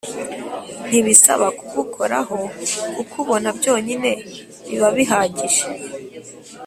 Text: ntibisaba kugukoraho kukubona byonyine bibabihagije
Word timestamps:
ntibisaba 0.87 1.47
kugukoraho 1.57 2.37
kukubona 2.95 3.47
byonyine 3.57 4.11
bibabihagije 4.67 5.63